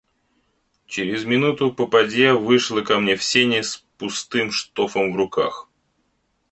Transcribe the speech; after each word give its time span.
Через 0.87 1.25
минуту 1.25 1.71
попадья 1.71 2.33
вышла 2.33 2.81
ко 2.81 2.97
мне 2.97 3.15
в 3.15 3.23
сени 3.23 3.61
с 3.61 3.85
пустым 3.99 4.49
штофом 4.49 5.13
в 5.13 5.15
руках. 5.15 5.69